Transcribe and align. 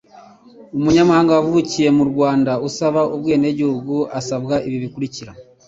Umunyamahanga 0.77 1.31
wavukiye 1.37 1.89
mu 1.97 2.03
Rwanda 2.11 2.51
usaba 2.67 3.01
ubwenegihugu 3.15 3.95
asabwa 4.19 4.55
ibi 4.67 4.77
bikurikira: 4.83 5.31